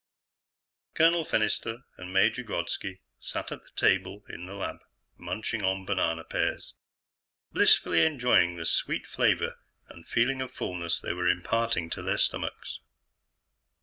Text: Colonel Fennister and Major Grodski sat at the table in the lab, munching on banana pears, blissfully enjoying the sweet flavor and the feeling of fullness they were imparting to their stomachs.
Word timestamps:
Colonel 0.95 1.23
Fennister 1.23 1.83
and 1.95 2.11
Major 2.11 2.41
Grodski 2.41 3.01
sat 3.19 3.51
at 3.51 3.61
the 3.63 3.69
table 3.75 4.23
in 4.27 4.47
the 4.47 4.55
lab, 4.55 4.79
munching 5.15 5.61
on 5.63 5.85
banana 5.85 6.23
pears, 6.23 6.73
blissfully 7.51 8.03
enjoying 8.03 8.55
the 8.55 8.65
sweet 8.65 9.05
flavor 9.05 9.59
and 9.89 10.03
the 10.05 10.09
feeling 10.09 10.41
of 10.41 10.51
fullness 10.51 10.99
they 10.99 11.13
were 11.13 11.27
imparting 11.29 11.91
to 11.91 12.01
their 12.01 12.17
stomachs. 12.17 12.79